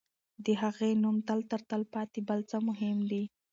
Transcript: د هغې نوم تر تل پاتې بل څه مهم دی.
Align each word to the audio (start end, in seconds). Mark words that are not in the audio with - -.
د 0.43 0.47
هغې 0.61 0.91
نوم 1.03 1.15
تر 1.27 1.59
تل 1.69 1.81
پاتې 1.93 2.19
بل 2.29 2.39
څه 2.49 2.57
مهم 2.67 2.97
دی. 3.11 3.23